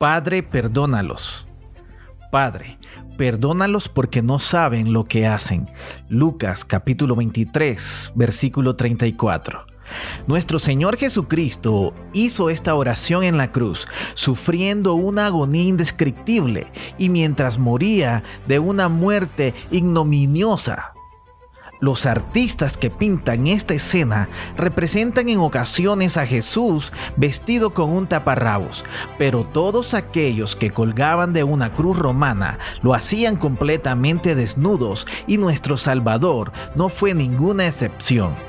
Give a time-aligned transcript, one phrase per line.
[0.00, 1.48] Padre, perdónalos.
[2.30, 2.78] Padre,
[3.16, 5.66] perdónalos porque no saben lo que hacen.
[6.08, 9.66] Lucas capítulo 23, versículo 34.
[10.28, 17.58] Nuestro Señor Jesucristo hizo esta oración en la cruz, sufriendo una agonía indescriptible y mientras
[17.58, 20.92] moría de una muerte ignominiosa.
[21.80, 28.84] Los artistas que pintan esta escena representan en ocasiones a Jesús vestido con un taparrabos,
[29.16, 35.76] pero todos aquellos que colgaban de una cruz romana lo hacían completamente desnudos y nuestro
[35.76, 38.47] Salvador no fue ninguna excepción.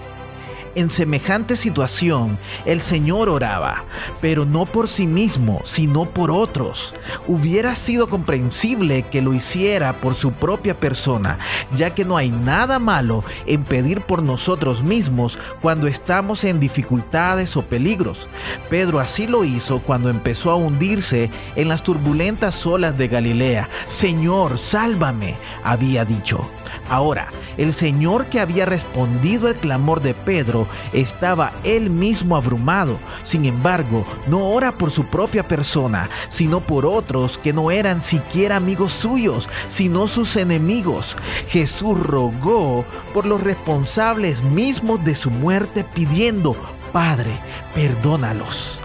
[0.76, 3.86] En semejante situación, el Señor oraba,
[4.22, 6.94] pero no por sí mismo, sino por otros.
[7.28, 11.40] Hubiera sido comprensible que lo hiciera por su propia persona,
[11.76, 17.58] ya que no hay nada malo en pedir por nosotros mismos cuando estamos en dificultades
[17.58, 18.28] o peligros.
[18.70, 23.70] Pedro así lo hizo cuando empezó a hundirse en las turbulentas olas de Galilea.
[23.88, 26.48] Señor, sálvame, había dicho.
[26.90, 33.00] Ahora, el Señor que había respondido al clamor de Pedro estaba él mismo abrumado.
[33.24, 38.56] Sin embargo, no ora por su propia persona, sino por otros que no eran siquiera
[38.58, 41.16] amigos suyos, sino sus enemigos.
[41.48, 46.56] Jesús rogó por los responsables mismos de su muerte pidiendo,
[46.92, 47.32] Padre,
[47.76, 48.80] perdónalos.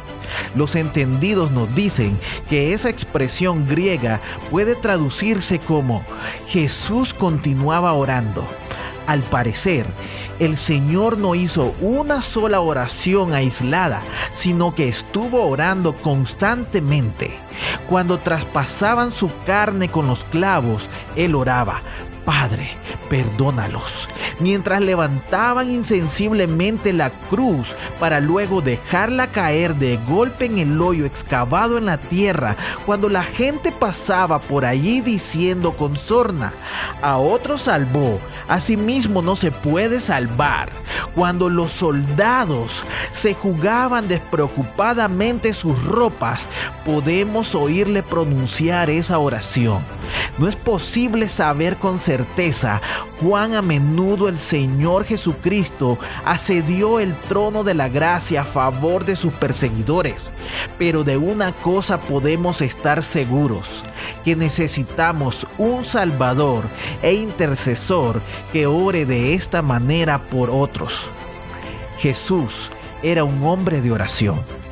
[0.55, 2.19] Los entendidos nos dicen
[2.49, 6.05] que esa expresión griega puede traducirse como
[6.47, 8.47] Jesús continuaba orando.
[9.07, 9.87] Al parecer,
[10.39, 17.39] el Señor no hizo una sola oración aislada, sino que estuvo orando constantemente.
[17.89, 21.83] Cuando traspasaban su carne con los clavos, Él oraba,
[22.25, 22.71] Padre,
[23.11, 24.09] perdónalos.
[24.41, 31.77] Mientras levantaban insensiblemente la cruz para luego dejarla caer de golpe en el hoyo excavado
[31.77, 36.55] en la tierra, cuando la gente pasaba por allí diciendo con sorna,
[37.03, 40.71] a otro salvó, a sí mismo no se puede salvar.
[41.15, 46.49] Cuando los soldados se jugaban despreocupadamente sus ropas,
[46.85, 49.83] podemos oírle pronunciar esa oración.
[50.39, 52.81] No es posible saber con certeza
[53.21, 59.17] cuán a menudo el Señor Jesucristo asedió el trono de la gracia a favor de
[59.17, 60.33] sus perseguidores,
[60.79, 63.85] pero de una cosa podemos estar seguros,
[64.25, 66.65] que necesitamos un Salvador
[67.03, 68.21] e intercesor
[68.53, 71.11] que ore de esta manera por otros.
[71.99, 72.71] Jesús
[73.03, 74.64] era un hombre de oración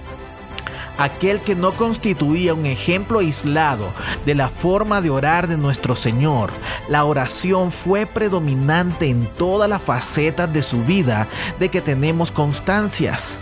[0.98, 3.88] aquel que no constituía un ejemplo aislado
[4.26, 6.50] de la forma de orar de nuestro Señor.
[6.88, 13.40] La oración fue predominante en todas las facetas de su vida de que tenemos constancias.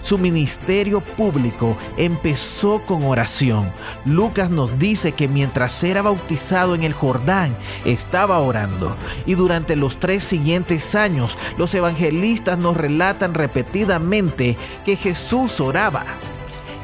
[0.00, 3.70] Su ministerio público empezó con oración.
[4.04, 8.96] Lucas nos dice que mientras era bautizado en el Jordán, estaba orando.
[9.26, 16.04] Y durante los tres siguientes años, los evangelistas nos relatan repetidamente que Jesús oraba.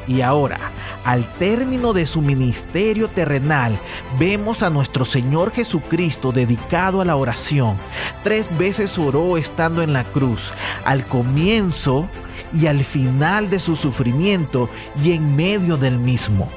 [0.07, 0.59] Y ahora,
[1.05, 3.79] al término de su ministerio terrenal,
[4.19, 7.77] vemos a nuestro Señor Jesucristo dedicado a la oración.
[8.23, 10.53] Tres veces oró estando en la cruz.
[10.85, 12.09] Al comienzo,
[12.53, 14.69] y al final de su sufrimiento
[15.03, 16.49] y en medio del mismo.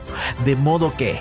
[0.44, 1.20] De modo que,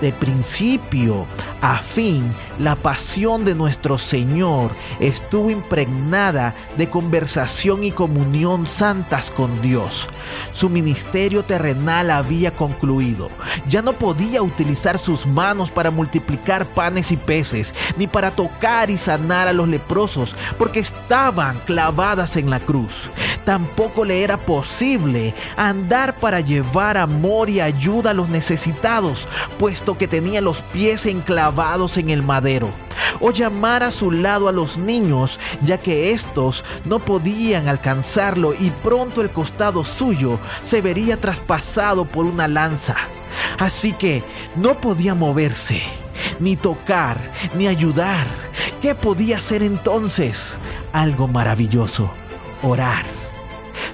[0.00, 1.26] de principio
[1.60, 9.62] a fin, la pasión de nuestro Señor estuvo impregnada de conversación y comunión santas con
[9.62, 10.08] Dios.
[10.52, 13.30] Su ministerio terrenal había concluido.
[13.66, 18.96] Ya no podía utilizar sus manos para multiplicar panes y peces, ni para tocar y
[18.96, 23.10] sanar a los leprosos, porque estaban clavadas en la cruz.
[23.44, 29.28] Tampoco le era posible andar para llevar amor y ayuda a los necesitados,
[29.58, 32.72] puesto que tenía los pies enclavados en el madero
[33.20, 38.70] o llamar a su lado a los niños, ya que estos no podían alcanzarlo y
[38.70, 42.96] pronto el costado suyo se vería traspasado por una lanza.
[43.58, 44.22] Así que
[44.56, 45.82] no podía moverse,
[46.40, 47.18] ni tocar,
[47.54, 48.26] ni ayudar.
[48.80, 50.58] ¿Qué podía hacer entonces?
[50.92, 52.10] Algo maravilloso,
[52.62, 53.23] orar.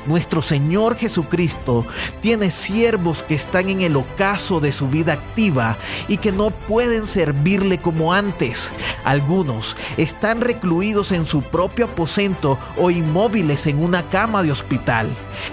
[0.07, 1.87] Nuestro Señor Jesucristo
[2.21, 5.77] tiene siervos que están en el ocaso de su vida activa
[6.09, 8.73] y que no pueden servirle como antes.
[9.05, 15.09] Algunos están recluidos en su propio aposento o inmóviles en una cama de hospital.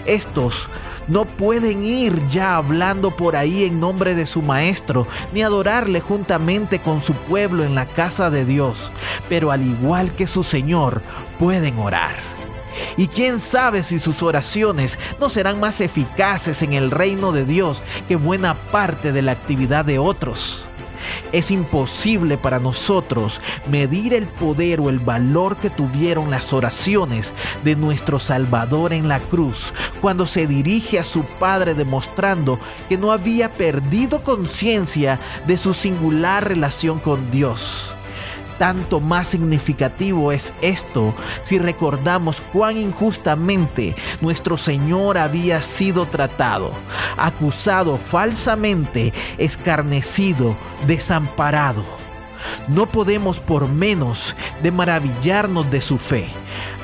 [0.06, 0.70] Estos
[1.08, 6.80] no pueden ir ya hablando por ahí en nombre de su Maestro, ni adorarle juntamente
[6.80, 8.92] con su pueblo en la casa de Dios,
[9.30, 11.02] pero al igual que su Señor,
[11.40, 12.37] pueden orar.
[12.98, 17.84] Y quién sabe si sus oraciones no serán más eficaces en el reino de Dios
[18.08, 20.68] que buena parte de la actividad de otros.
[21.32, 27.34] Es imposible para nosotros medir el poder o el valor que tuvieron las oraciones
[27.64, 32.60] de nuestro Salvador en la cruz cuando se dirige a su Padre demostrando
[32.90, 37.97] que no había perdido conciencia de su singular relación con Dios.
[38.58, 41.14] Tanto más significativo es esto
[41.44, 46.72] si recordamos cuán injustamente nuestro Señor había sido tratado,
[47.18, 50.58] acusado falsamente, escarnecido,
[50.88, 51.84] desamparado.
[52.68, 56.28] No podemos por menos de maravillarnos de su fe.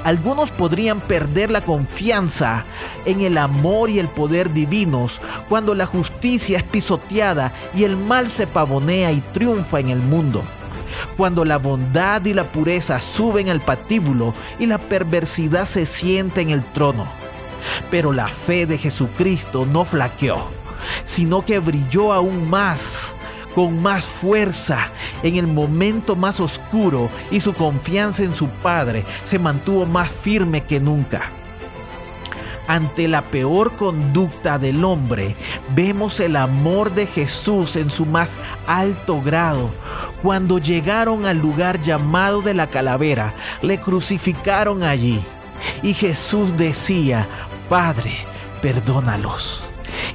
[0.03, 2.65] Algunos podrían perder la confianza
[3.05, 8.29] en el amor y el poder divinos cuando la justicia es pisoteada y el mal
[8.29, 10.43] se pavonea y triunfa en el mundo
[11.17, 16.49] cuando la bondad y la pureza suben al patíbulo y la perversidad se siente en
[16.49, 17.07] el trono.
[17.89, 20.49] Pero la fe de Jesucristo no flaqueó,
[21.03, 23.15] sino que brilló aún más,
[23.55, 24.91] con más fuerza,
[25.21, 30.63] en el momento más oscuro y su confianza en su Padre se mantuvo más firme
[30.63, 31.31] que nunca.
[32.67, 35.35] Ante la peor conducta del hombre,
[35.75, 38.37] vemos el amor de Jesús en su más
[38.67, 39.69] alto grado.
[40.21, 45.19] Cuando llegaron al lugar llamado de la calavera, le crucificaron allí.
[45.81, 47.27] Y Jesús decía,
[47.67, 48.15] Padre,
[48.61, 49.65] perdónalos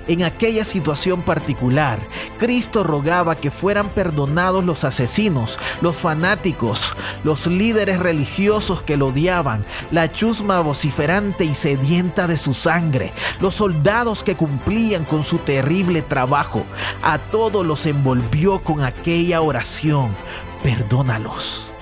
[0.08, 2.00] en aquella situación particular,
[2.38, 6.94] Cristo rogaba que fueran perdonados los asesinos, los fanáticos,
[7.24, 13.56] los líderes religiosos que lo odiaban, la chusma vociferante y sedienta de su sangre, los
[13.56, 16.64] soldados que cumplían con su terrible trabajo.
[17.02, 20.14] A todos los envolvió con aquella oración.
[20.62, 21.72] Perdónalos.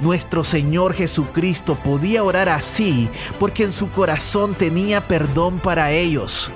[0.00, 3.08] Nuestro Señor Jesucristo podía orar así
[3.38, 6.50] porque en su corazón tenía perdón para ellos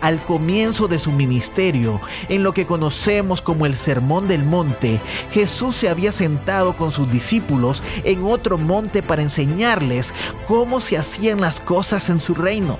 [0.00, 5.00] al comienzo de su ministerio, en lo que conocemos como el Sermón del Monte,
[5.32, 10.14] Jesús se había sentado con sus discípulos en otro monte para enseñarles
[10.46, 12.78] cómo se hacían las cosas en su reino.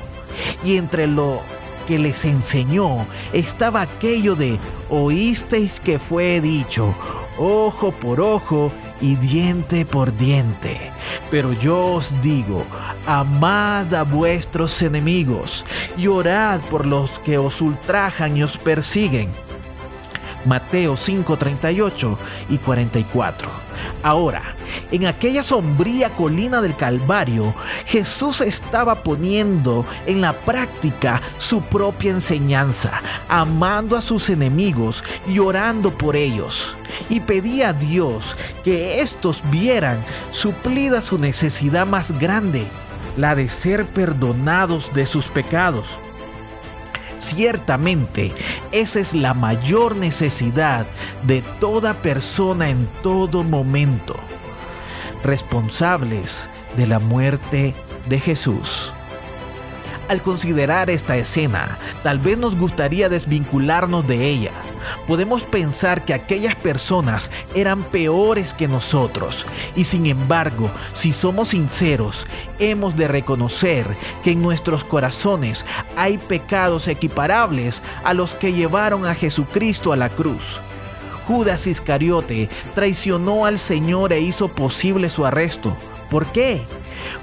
[0.65, 1.43] Y entre lo
[1.87, 4.59] que les enseñó estaba aquello de,
[4.89, 6.95] oísteis que fue dicho,
[7.39, 10.91] ojo por ojo y diente por diente.
[11.31, 12.65] Pero yo os digo,
[13.07, 15.65] amad a vuestros enemigos
[15.97, 19.31] y orad por los que os ultrajan y os persiguen.
[20.45, 23.51] Mateo 5, 38 y 44.
[24.03, 24.55] Ahora,
[24.91, 27.55] en aquella sombría colina del Calvario,
[27.87, 35.97] Jesús estaba poniendo en la práctica su propia enseñanza, amando a sus enemigos y orando
[35.97, 36.77] por ellos.
[37.09, 42.67] Y pedía a Dios que éstos vieran suplida su necesidad más grande,
[43.17, 45.99] la de ser perdonados de sus pecados.
[47.21, 48.33] Ciertamente,
[48.73, 50.87] esa es la mayor necesidad
[51.25, 54.17] de toda persona en todo momento.
[55.23, 57.75] Responsables de la muerte
[58.09, 58.95] de Jesús.
[60.09, 64.53] Al considerar esta escena, tal vez nos gustaría desvincularnos de ella.
[65.07, 69.47] Podemos pensar que aquellas personas eran peores que nosotros
[69.77, 72.27] y sin embargo, si somos sinceros,
[72.59, 75.65] hemos de reconocer que en nuestros corazones
[75.97, 80.61] hay pecados equiparables a los que llevaron a Jesucristo a la cruz.
[81.27, 85.77] Judas Iscariote traicionó al Señor e hizo posible su arresto.
[86.11, 86.67] ¿Por qué?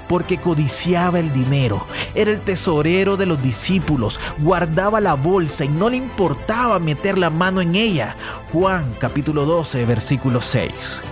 [0.08, 1.86] Porque codiciaba el dinero.
[2.14, 7.30] Era el tesorero de los discípulos, guardaba la bolsa y no le importaba meter la
[7.30, 8.16] mano en ella.
[8.52, 11.04] Juan capítulo 12, versículo 6.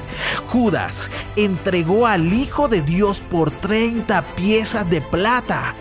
[0.49, 5.75] Judas entregó al Hijo de Dios por 30 piezas de plata.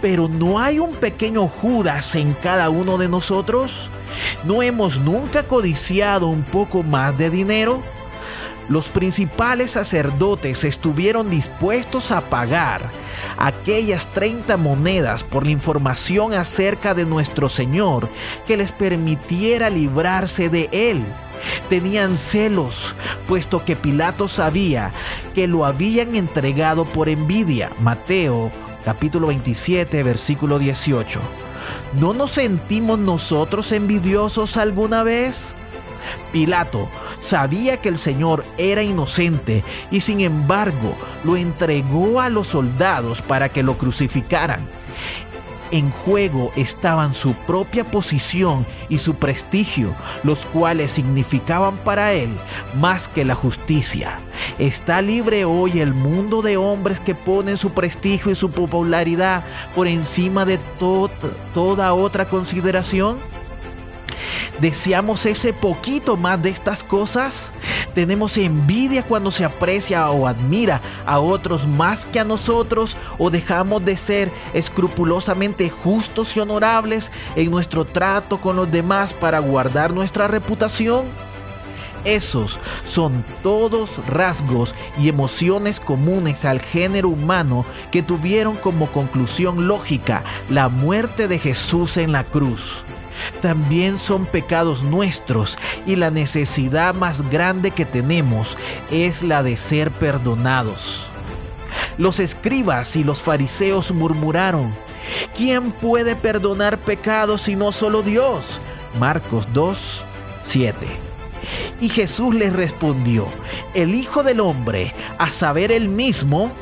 [0.00, 3.90] Pero ¿no hay un pequeño Judas en cada uno de nosotros?
[4.44, 7.82] ¿No hemos nunca codiciado un poco más de dinero?
[8.68, 12.90] Los principales sacerdotes estuvieron dispuestos a pagar
[13.38, 18.08] aquellas 30 monedas por la información acerca de nuestro Señor
[18.46, 21.04] que les permitiera librarse de él.
[21.68, 22.94] Tenían celos,
[23.26, 24.92] puesto que Pilato sabía
[25.34, 27.70] que lo habían entregado por envidia.
[27.80, 28.52] Mateo
[28.84, 31.20] capítulo 27 versículo 18.
[32.00, 35.54] ¿No nos sentimos nosotros envidiosos alguna vez?
[36.32, 36.88] Pilato
[37.18, 43.48] sabía que el Señor era inocente y sin embargo lo entregó a los soldados para
[43.48, 44.68] que lo crucificaran.
[45.72, 52.28] En juego estaban su propia posición y su prestigio, los cuales significaban para él
[52.78, 54.20] más que la justicia.
[54.58, 59.86] ¿Está libre hoy el mundo de hombres que ponen su prestigio y su popularidad por
[59.86, 63.31] encima de toda otra consideración?
[64.62, 67.52] ¿Deseamos ese poquito más de estas cosas?
[67.96, 72.96] ¿Tenemos envidia cuando se aprecia o admira a otros más que a nosotros?
[73.18, 79.40] ¿O dejamos de ser escrupulosamente justos y honorables en nuestro trato con los demás para
[79.40, 81.06] guardar nuestra reputación?
[82.04, 90.22] Esos son todos rasgos y emociones comunes al género humano que tuvieron como conclusión lógica
[90.48, 92.84] la muerte de Jesús en la cruz
[93.40, 98.56] también son pecados nuestros y la necesidad más grande que tenemos
[98.90, 101.06] es la de ser perdonados.
[101.98, 104.74] Los escribas y los fariseos murmuraron,
[105.36, 108.60] ¿quién puede perdonar pecados si no solo Dios?
[108.98, 110.04] Marcos 2,
[110.42, 110.86] 7.
[111.80, 113.26] Y Jesús les respondió,
[113.74, 116.52] el Hijo del Hombre, a saber él mismo,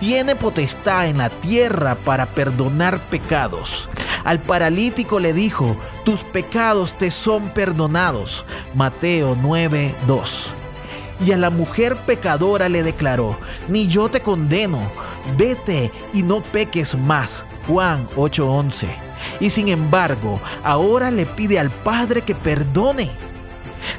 [0.00, 3.88] tiene potestad en la tierra para perdonar pecados.
[4.28, 8.44] Al paralítico le dijo, tus pecados te son perdonados.
[8.74, 10.52] Mateo 9:2.
[11.24, 14.92] Y a la mujer pecadora le declaró, ni yo te condeno,
[15.38, 17.46] vete y no peques más.
[17.66, 18.88] Juan 8:11.
[19.40, 23.10] Y sin embargo, ahora le pide al Padre que perdone.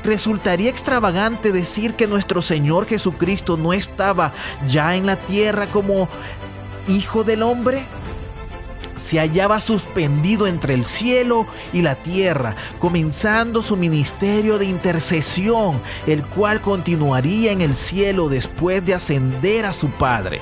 [0.04, 4.32] ¿Resultaría extravagante decir que nuestro Señor Jesucristo no estaba
[4.68, 6.08] ya en la tierra como
[6.88, 7.84] Hijo del Hombre?
[9.02, 16.24] Se hallaba suspendido entre el cielo y la tierra, comenzando su ministerio de intercesión, el
[16.24, 20.42] cual continuaría en el cielo después de ascender a su Padre.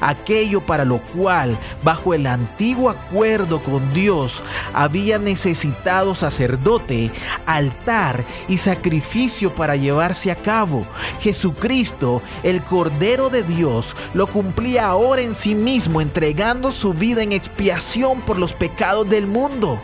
[0.00, 4.42] Aquello para lo cual, bajo el antiguo acuerdo con Dios,
[4.72, 7.10] había necesitado sacerdote,
[7.46, 10.86] altar y sacrificio para llevarse a cabo.
[11.20, 17.32] Jesucristo, el Cordero de Dios, lo cumplía ahora en sí mismo, entregando su vida en
[17.32, 19.80] expiación por los pecados del mundo.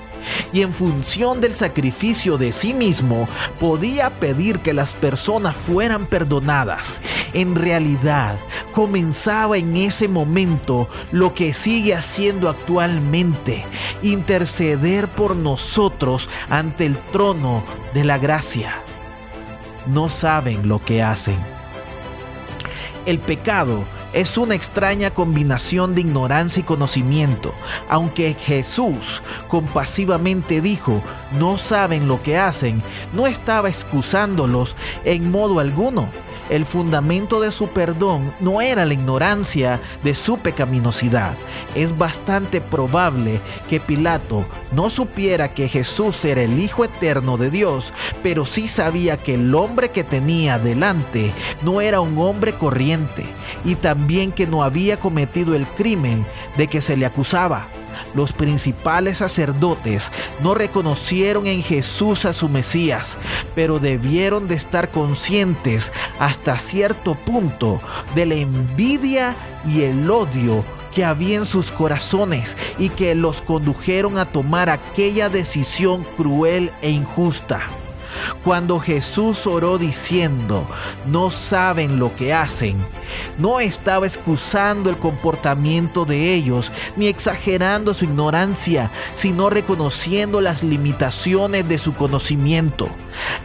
[0.52, 7.00] Y en función del sacrificio de sí mismo, podía pedir que las personas fueran perdonadas.
[7.32, 8.36] En realidad,
[8.72, 13.64] comenzaba en ese momento lo que sigue haciendo actualmente,
[14.02, 18.74] interceder por nosotros ante el trono de la gracia.
[19.86, 21.38] No saben lo que hacen.
[23.06, 27.54] El pecado es una extraña combinación de ignorancia y conocimiento,
[27.88, 31.02] aunque Jesús compasivamente dijo,
[31.38, 36.08] no saben lo que hacen, no estaba excusándolos en modo alguno
[36.50, 41.34] el fundamento de su perdón no era la ignorancia de su pecaminosidad.
[41.74, 47.92] Es bastante probable que Pilato no supiera que Jesús era el Hijo eterno de Dios,
[48.22, 53.24] pero sí sabía que el hombre que tenía delante no era un hombre corriente
[53.64, 56.26] y también que no había cometido el crimen
[56.56, 57.68] de que se le acusaba
[58.14, 63.18] los principales sacerdotes no reconocieron en Jesús a su Mesías,
[63.54, 67.80] pero debieron de estar conscientes hasta cierto punto
[68.14, 70.64] de la envidia y el odio
[70.94, 76.90] que había en sus corazones y que los condujeron a tomar aquella decisión cruel e
[76.90, 77.60] injusta.
[78.44, 80.66] Cuando Jesús oró diciendo,
[81.06, 82.76] no saben lo que hacen,
[83.38, 91.68] no estaba excusando el comportamiento de ellos ni exagerando su ignorancia, sino reconociendo las limitaciones
[91.68, 92.88] de su conocimiento.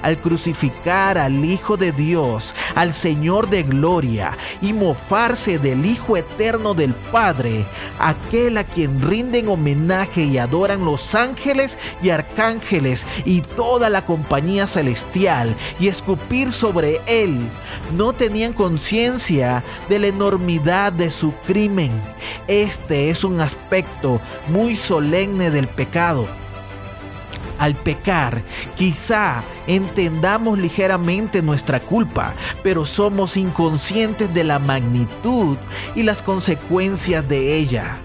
[0.02, 6.74] Al crucificar al Hijo de Dios, al Señor de gloria, y mofarse del Hijo eterno
[6.74, 7.66] del Padre,
[8.00, 14.68] aquel a quien rinden homenaje y adoran los ángeles y arcángeles y toda la compañía
[14.68, 17.50] celestial, y escupir sobre él,
[17.96, 21.92] no tenían conciencia de la enormidad de su crimen.
[22.48, 26.28] Este es un aspecto muy solemne del pecado.
[27.58, 28.42] Al pecar,
[28.76, 32.34] quizá entendamos ligeramente nuestra culpa,
[32.64, 35.58] pero somos inconscientes de la magnitud
[35.96, 37.98] y las consecuencias de ella.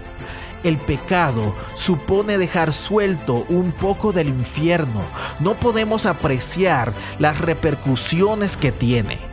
[0.62, 5.02] El pecado supone dejar suelto un poco del infierno.
[5.40, 9.29] No podemos apreciar las repercusiones que tiene.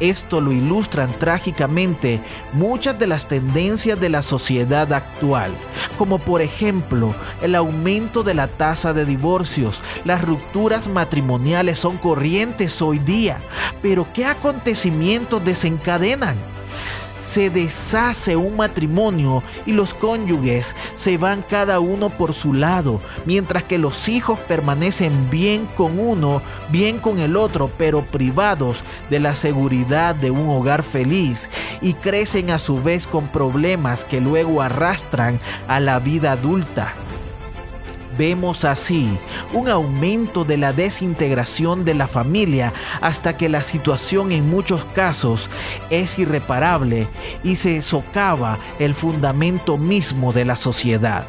[0.00, 2.20] Esto lo ilustran trágicamente
[2.52, 5.52] muchas de las tendencias de la sociedad actual,
[5.98, 9.80] como por ejemplo el aumento de la tasa de divorcios.
[10.04, 13.38] Las rupturas matrimoniales son corrientes hoy día,
[13.82, 16.36] pero ¿qué acontecimientos desencadenan?
[17.20, 23.62] Se deshace un matrimonio y los cónyuges se van cada uno por su lado, mientras
[23.64, 29.34] que los hijos permanecen bien con uno, bien con el otro, pero privados de la
[29.34, 31.50] seguridad de un hogar feliz
[31.80, 36.94] y crecen a su vez con problemas que luego arrastran a la vida adulta.
[38.20, 39.08] Vemos así
[39.54, 45.48] un aumento de la desintegración de la familia hasta que la situación en muchos casos
[45.88, 47.08] es irreparable
[47.42, 51.24] y se socava el fundamento mismo de la sociedad.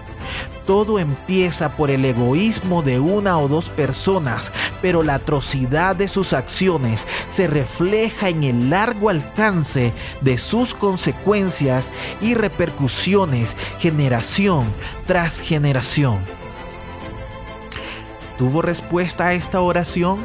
[0.66, 6.34] Todo empieza por el egoísmo de una o dos personas, pero la atrocidad de sus
[6.34, 14.66] acciones se refleja en el largo alcance de sus consecuencias y repercusiones generación
[15.08, 16.41] tras generación.
[18.42, 20.18] ¿Tuvo respuesta a esta oración?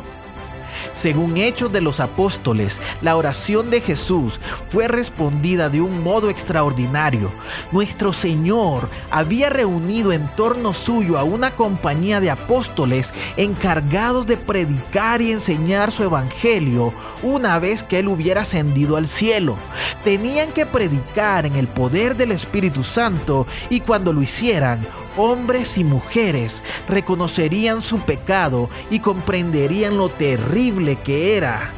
[0.94, 7.30] Según Hechos de los Apóstoles, la oración de Jesús fue respondida de un modo extraordinario.
[7.72, 15.20] Nuestro Señor había reunido en torno suyo a una compañía de apóstoles encargados de predicar
[15.20, 19.58] y enseñar su evangelio una vez que Él hubiera ascendido al cielo.
[20.04, 25.84] Tenían que predicar en el poder del Espíritu Santo y cuando lo hicieran, hombres y
[25.84, 31.70] mujeres reconocerían su pecado y comprenderían lo terrible que era.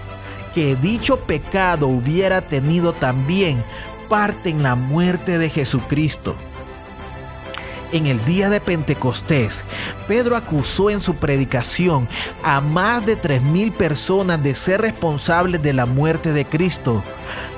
[0.55, 3.63] Que dicho pecado hubiera tenido también
[4.09, 6.35] parte en la muerte de Jesucristo.
[7.91, 9.65] En el día de Pentecostés,
[10.07, 12.07] Pedro acusó en su predicación
[12.43, 17.03] a más de 3.000 personas de ser responsables de la muerte de Cristo.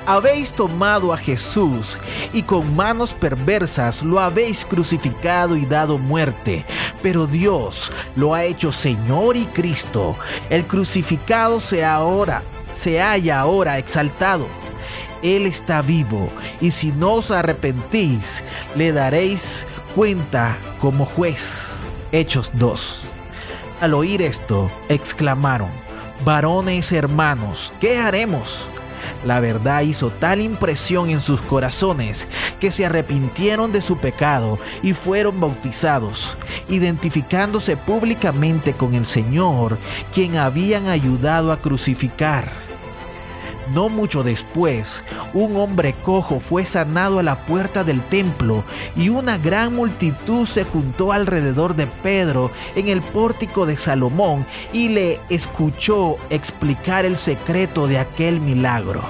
[0.05, 1.97] Habéis tomado a Jesús
[2.31, 6.65] y con manos perversas lo habéis crucificado y dado muerte,
[7.03, 10.15] pero Dios lo ha hecho Señor y Cristo.
[10.49, 12.41] El crucificado se ahora
[12.73, 14.47] se haya ahora exaltado.
[15.23, 18.43] Él está vivo y si no os arrepentís,
[18.75, 21.83] le daréis cuenta como juez.
[22.11, 23.05] Hechos 2.
[23.81, 25.69] Al oír esto, exclamaron,
[26.25, 28.69] varones hermanos, ¿qué haremos?
[29.25, 32.27] La verdad hizo tal impresión en sus corazones
[32.59, 36.37] que se arrepintieron de su pecado y fueron bautizados,
[36.69, 39.77] identificándose públicamente con el Señor,
[40.13, 42.60] quien habían ayudado a crucificar.
[43.73, 48.65] No mucho después, un hombre cojo fue sanado a la puerta del templo
[48.97, 54.89] y una gran multitud se juntó alrededor de Pedro en el pórtico de Salomón y
[54.89, 59.03] le escuchó explicar el secreto de aquel milagro.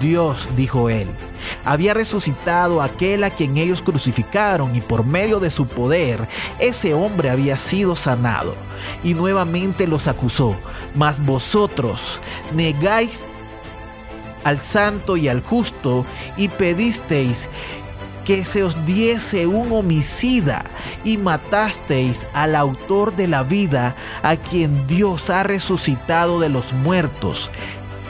[0.00, 1.08] Dios, dijo él,
[1.64, 7.30] había resucitado aquel a quien ellos crucificaron y por medio de su poder ese hombre
[7.30, 8.54] había sido sanado.
[9.04, 10.56] Y nuevamente los acusó,
[10.94, 12.20] mas vosotros
[12.54, 13.24] negáis
[14.44, 16.04] al santo y al justo
[16.36, 17.48] y pedisteis
[18.24, 20.64] que se os diese un homicida
[21.04, 27.50] y matasteis al autor de la vida a quien Dios ha resucitado de los muertos.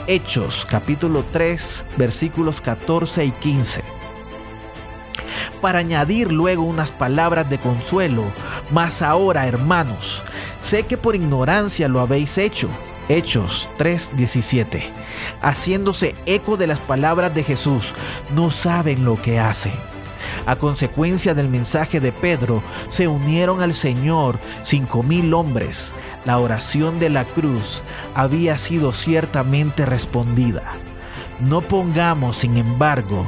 [0.05, 3.83] Hechos capítulo 3 versículos 14 y 15.
[5.61, 8.25] Para añadir luego unas palabras de consuelo,
[8.69, 10.21] mas ahora hermanos,
[10.61, 12.69] sé que por ignorancia lo habéis hecho
[13.09, 14.83] Hechos 3:17,
[15.41, 17.93] haciéndose eco de las palabras de Jesús,
[18.35, 19.73] no saben lo que hacen.
[20.45, 25.93] A consecuencia del mensaje de Pedro, se unieron al Señor cinco mil hombres.
[26.25, 27.83] La oración de la cruz
[28.15, 30.63] había sido ciertamente respondida.
[31.39, 33.25] No pongamos, sin embargo,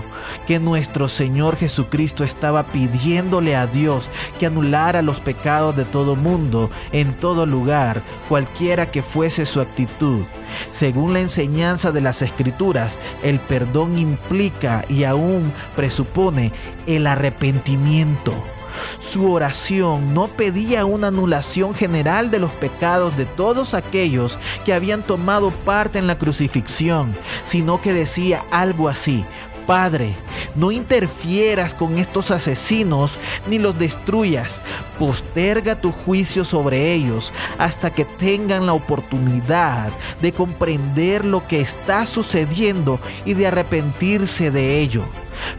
[0.48, 6.70] que nuestro Señor Jesucristo estaba pidiéndole a Dios que anulara los pecados de todo mundo,
[6.92, 10.24] en todo lugar, cualquiera que fuese su actitud.
[10.70, 16.52] Según la enseñanza de las Escrituras, el perdón implica y aún presupone
[16.88, 18.55] el arrepentimiento.
[19.00, 25.04] Su oración no pedía una anulación general de los pecados de todos aquellos que habían
[25.04, 29.26] tomado parte en la crucifixión, sino que decía algo así,
[29.66, 30.16] Padre,
[30.56, 34.62] no interfieras con estos asesinos ni los destruyas.
[35.00, 42.06] Posterga tu juicio sobre ellos hasta que tengan la oportunidad de comprender lo que está
[42.06, 45.04] sucediendo y de arrepentirse de ello.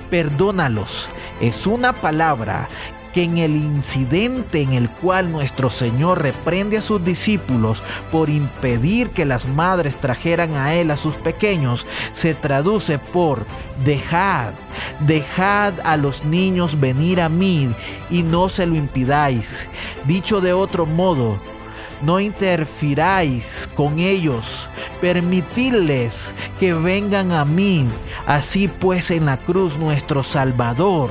[0.09, 1.09] Perdónalos.
[1.41, 2.69] Es una palabra
[3.17, 9.09] que en el incidente en el cual nuestro Señor reprende a sus discípulos por impedir
[9.09, 13.47] que las madres trajeran a Él a sus pequeños, se traduce por
[13.87, 14.53] dejad,
[15.01, 17.71] dejad a los niños venir a mí
[18.11, 19.67] y no se lo impidáis.
[20.05, 21.41] Dicho de otro modo,
[22.03, 24.69] no interfiráis con ellos,
[25.01, 27.89] permitidles que vengan a mí.
[28.27, 31.11] Así pues en la cruz nuestro Salvador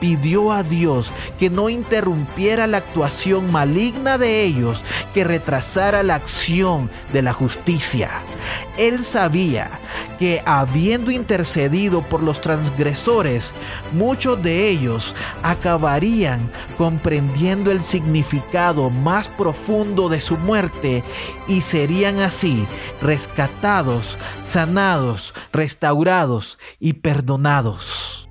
[0.00, 6.90] pidió a Dios que no interrumpiera la actuación maligna de ellos, que retrasara la acción
[7.12, 8.10] de la justicia.
[8.76, 9.70] Él sabía
[10.18, 13.52] que habiendo intercedido por los transgresores,
[13.92, 21.02] muchos de ellos acabarían comprendiendo el significado más profundo de su muerte
[21.48, 22.66] y serían así
[23.00, 28.23] rescatados, sanados, restaurados y perdonados.